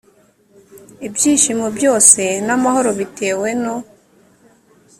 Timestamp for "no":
3.63-3.75